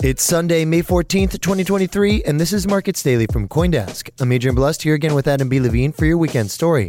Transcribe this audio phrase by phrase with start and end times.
[0.00, 4.10] It's Sunday, May 14th, 2023, and this is Markets Daily from Coindesk.
[4.20, 5.58] I'm Adrian Blust here again with Adam B.
[5.58, 6.88] Levine for your weekend story.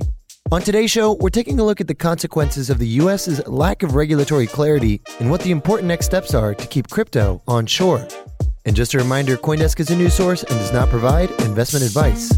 [0.52, 3.96] On today's show, we're taking a look at the consequences of the U.S.'s lack of
[3.96, 8.08] regulatory clarity and what the important next steps are to keep crypto onshore.
[8.66, 12.30] And just a reminder Coindesk is a news source and does not provide investment advice.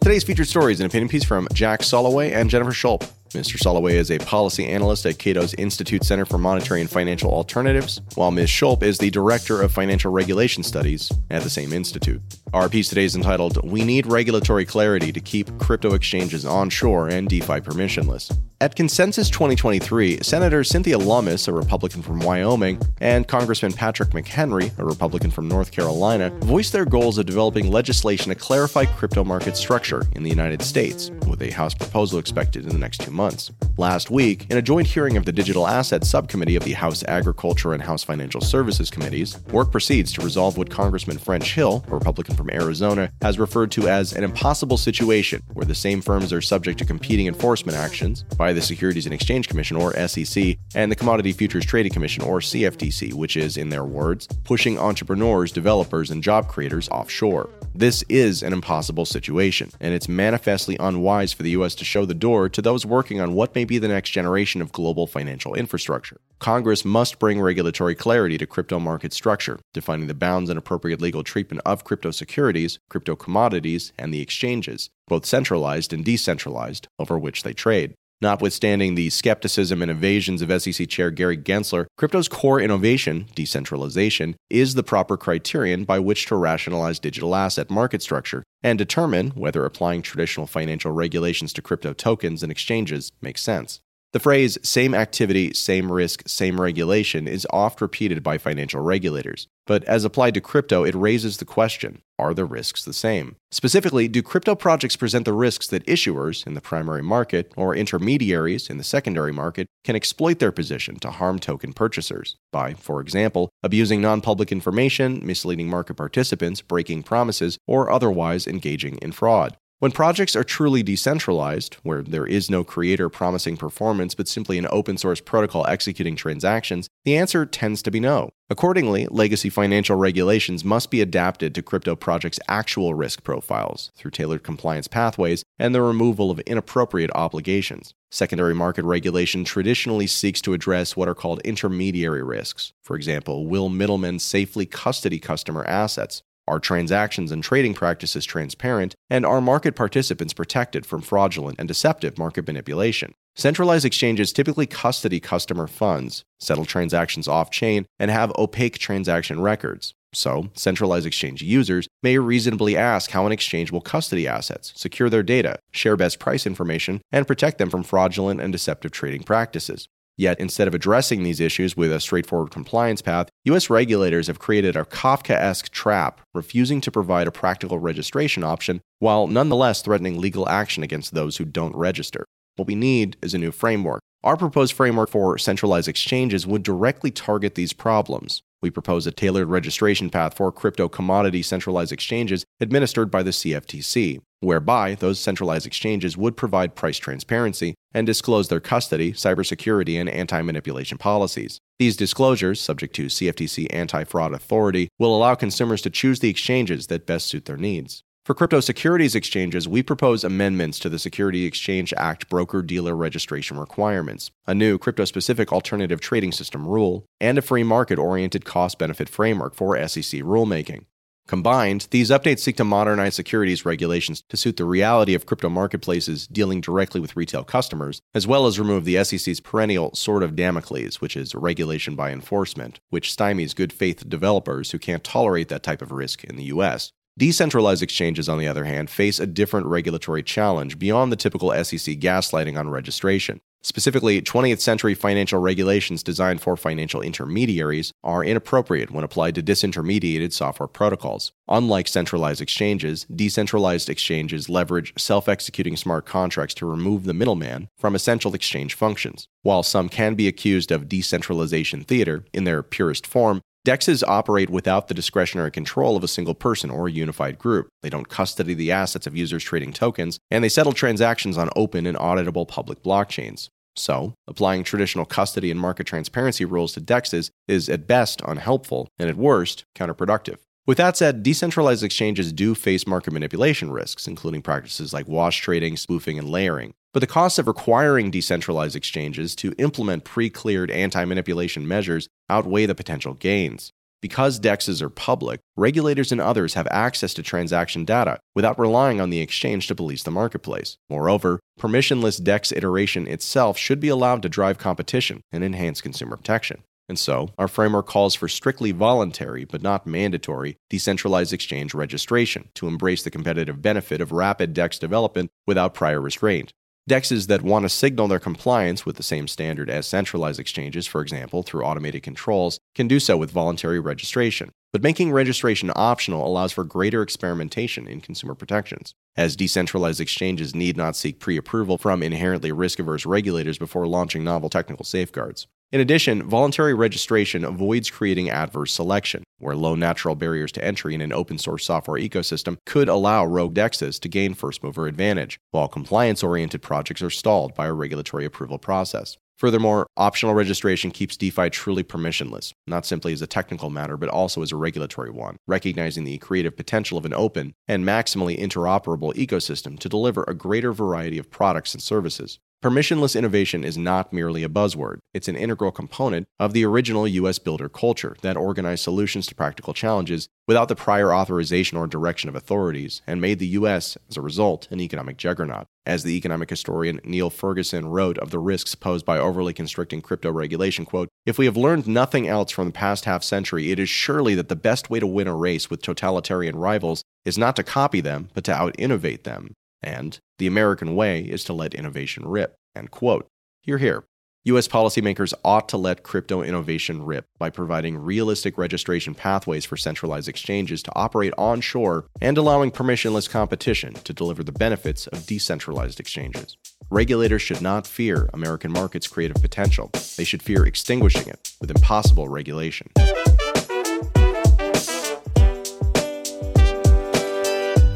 [0.00, 3.10] Today's featured story is an opinion piece from Jack Solowey and Jennifer Schulp.
[3.30, 3.56] Mr.
[3.56, 8.32] Solowey is a policy analyst at Cato's Institute Center for Monetary and Financial Alternatives, while
[8.32, 8.48] Ms.
[8.48, 12.20] Schulp is the director of financial regulation studies at the same institute.
[12.52, 17.28] Our piece today is entitled We Need Regulatory Clarity to Keep Crypto Exchanges Onshore and
[17.28, 18.36] DeFi Permissionless.
[18.62, 24.84] At Consensus 2023, Senator Cynthia Lummis, a Republican from Wyoming, and Congressman Patrick McHenry, a
[24.84, 30.02] Republican from North Carolina, voiced their goals of developing legislation to clarify crypto market structure
[30.12, 33.50] in the United States, with a House proposal expected in the next two months.
[33.78, 37.72] Last week, in a joint hearing of the Digital Assets Subcommittee of the House Agriculture
[37.72, 42.36] and House Financial Services Committees, work proceeds to resolve what Congressman French Hill, a Republican
[42.36, 46.78] from Arizona, has referred to as an impossible situation where the same firms are subject
[46.80, 51.32] to competing enforcement actions by the Securities and Exchange Commission, or SEC, and the Commodity
[51.32, 56.48] Futures Trading Commission, or CFTC, which is, in their words, pushing entrepreneurs, developers, and job
[56.48, 57.48] creators offshore.
[57.74, 61.76] This is an impossible situation, and it's manifestly unwise for the U.S.
[61.76, 64.72] to show the door to those working on what may be the next generation of
[64.72, 66.20] global financial infrastructure.
[66.40, 71.22] Congress must bring regulatory clarity to crypto market structure, defining the bounds and appropriate legal
[71.22, 77.44] treatment of crypto securities, crypto commodities, and the exchanges, both centralized and decentralized, over which
[77.44, 77.94] they trade.
[78.22, 84.74] Notwithstanding the skepticism and evasions of SEC Chair Gary Gensler, crypto's core innovation, decentralization, is
[84.74, 90.02] the proper criterion by which to rationalize digital asset market structure and determine whether applying
[90.02, 93.80] traditional financial regulations to crypto tokens and exchanges makes sense.
[94.12, 99.84] The phrase same activity, same risk, same regulation is oft repeated by financial regulators, but
[99.84, 103.36] as applied to crypto, it raises the question are the risks the same?
[103.50, 108.68] Specifically, do crypto projects present the risks that issuers in the primary market or intermediaries
[108.68, 113.48] in the secondary market can exploit their position to harm token purchasers by, for example,
[113.62, 119.56] abusing non public information, misleading market participants, breaking promises, or otherwise engaging in fraud?
[119.80, 124.66] When projects are truly decentralized, where there is no creator promising performance but simply an
[124.70, 128.28] open source protocol executing transactions, the answer tends to be no.
[128.50, 134.42] Accordingly, legacy financial regulations must be adapted to crypto projects' actual risk profiles through tailored
[134.42, 137.94] compliance pathways and the removal of inappropriate obligations.
[138.10, 142.74] Secondary market regulation traditionally seeks to address what are called intermediary risks.
[142.82, 146.22] For example, will middlemen safely custody customer assets?
[146.50, 148.96] Are transactions and trading practices transparent?
[149.08, 153.14] And are market participants protected from fraudulent and deceptive market manipulation?
[153.36, 159.94] Centralized exchanges typically custody customer funds, settle transactions off chain, and have opaque transaction records.
[160.12, 165.22] So, centralized exchange users may reasonably ask how an exchange will custody assets, secure their
[165.22, 169.86] data, share best price information, and protect them from fraudulent and deceptive trading practices.
[170.16, 174.76] Yet, instead of addressing these issues with a straightforward compliance path, US regulators have created
[174.76, 180.48] a Kafka esque trap, refusing to provide a practical registration option while nonetheless threatening legal
[180.48, 182.24] action against those who don't register.
[182.56, 184.02] What we need is a new framework.
[184.22, 188.42] Our proposed framework for centralized exchanges would directly target these problems.
[188.60, 194.20] We propose a tailored registration path for crypto commodity centralized exchanges administered by the CFTC,
[194.40, 200.42] whereby those centralized exchanges would provide price transparency and disclose their custody, cybersecurity, and anti
[200.42, 201.60] manipulation policies.
[201.78, 206.86] These disclosures, subject to CFTC anti fraud authority, will allow consumers to choose the exchanges
[206.88, 208.02] that best suit their needs.
[208.26, 213.58] For crypto securities exchanges, we propose amendments to the Security Exchange Act broker dealer registration
[213.58, 218.78] requirements, a new crypto specific alternative trading system rule, and a free market oriented cost
[218.78, 220.84] benefit framework for SEC rulemaking.
[221.26, 226.26] Combined, these updates seek to modernize securities regulations to suit the reality of crypto marketplaces
[226.26, 231.00] dealing directly with retail customers, as well as remove the SEC's perennial sword of Damocles,
[231.00, 235.82] which is regulation by enforcement, which stymies good faith developers who can't tolerate that type
[235.82, 236.92] of risk in the US.
[237.16, 241.98] Decentralized exchanges, on the other hand, face a different regulatory challenge beyond the typical SEC
[241.98, 243.40] gaslighting on registration.
[243.62, 250.32] Specifically, 20th century financial regulations designed for financial intermediaries are inappropriate when applied to disintermediated
[250.32, 251.32] software protocols.
[251.46, 257.94] Unlike centralized exchanges, decentralized exchanges leverage self executing smart contracts to remove the middleman from
[257.94, 259.28] essential exchange functions.
[259.42, 264.88] While some can be accused of decentralization theater in their purest form, DEXs operate without
[264.88, 267.68] the discretionary control of a single person or a unified group.
[267.82, 271.84] They don't custody the assets of users trading tokens, and they settle transactions on open
[271.84, 273.50] and auditable public blockchains.
[273.76, 279.10] So, applying traditional custody and market transparency rules to DEXs is at best unhelpful and
[279.10, 280.38] at worst counterproductive.
[280.66, 285.76] With that said, decentralized exchanges do face market manipulation risks, including practices like wash trading,
[285.76, 286.72] spoofing, and layering.
[286.92, 292.66] But the costs of requiring decentralized exchanges to implement pre cleared anti manipulation measures outweigh
[292.66, 293.72] the potential gains.
[294.02, 299.10] Because DEXs are public, regulators and others have access to transaction data without relying on
[299.10, 300.78] the exchange to police the marketplace.
[300.88, 306.62] Moreover, permissionless DEX iteration itself should be allowed to drive competition and enhance consumer protection.
[306.88, 312.66] And so, our framework calls for strictly voluntary, but not mandatory, decentralized exchange registration to
[312.66, 316.52] embrace the competitive benefit of rapid DEX development without prior restraint.
[316.90, 321.02] DEXs that want to signal their compliance with the same standard as centralized exchanges, for
[321.02, 324.50] example, through automated controls, can do so with voluntary registration.
[324.72, 330.76] But making registration optional allows for greater experimentation in consumer protections, as decentralized exchanges need
[330.76, 335.46] not seek pre approval from inherently risk averse regulators before launching novel technical safeguards.
[335.72, 341.00] In addition, voluntary registration avoids creating adverse selection, where low natural barriers to entry in
[341.00, 345.68] an open source software ecosystem could allow rogue DEXs to gain first mover advantage, while
[345.68, 349.16] compliance oriented projects are stalled by a regulatory approval process.
[349.38, 354.42] Furthermore, optional registration keeps DeFi truly permissionless, not simply as a technical matter, but also
[354.42, 359.78] as a regulatory one, recognizing the creative potential of an open and maximally interoperable ecosystem
[359.78, 362.40] to deliver a greater variety of products and services.
[362.62, 367.38] Permissionless innovation is not merely a buzzword, it's an integral component of the original US
[367.38, 372.34] builder culture that organized solutions to practical challenges without the prior authorization or direction of
[372.34, 375.68] authorities, and made the US, as a result, an economic juggernaut.
[375.86, 380.30] As the economic historian Niall Ferguson wrote of the risks posed by overly constricting crypto
[380.30, 383.88] regulation, quote, If we have learned nothing else from the past half century, it is
[383.88, 387.62] surely that the best way to win a race with totalitarian rivals is not to
[387.62, 389.54] copy them, but to out innovate them.
[389.82, 392.56] And the American way is to let innovation rip.
[392.74, 393.26] End quote.
[393.62, 394.04] Hear, hear.
[394.44, 400.28] US policymakers ought to let crypto innovation rip by providing realistic registration pathways for centralized
[400.28, 406.56] exchanges to operate onshore and allowing permissionless competition to deliver the benefits of decentralized exchanges.
[406.90, 412.26] Regulators should not fear American markets' creative potential, they should fear extinguishing it with impossible
[412.26, 412.88] regulation.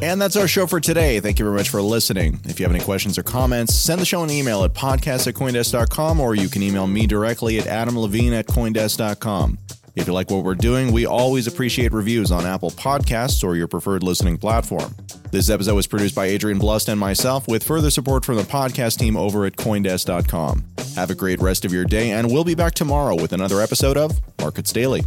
[0.05, 1.19] And that's our show for today.
[1.19, 2.39] Thank you very much for listening.
[2.45, 5.33] If you have any questions or comments, send the show an email at podcast at
[5.33, 9.57] coindesk.com or you can email me directly at adamlevine at coindesk.com.
[9.97, 13.67] If you like what we're doing, we always appreciate reviews on Apple Podcasts or your
[13.67, 14.95] preferred listening platform.
[15.31, 18.99] This episode was produced by Adrian Blust and myself with further support from the podcast
[18.99, 20.65] team over at coindesk.com.
[20.97, 23.97] Have a great rest of your day, and we'll be back tomorrow with another episode
[23.97, 25.03] of Markets Daily.